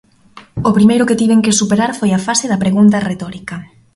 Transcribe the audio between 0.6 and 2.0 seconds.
O primeiro que tiven que superar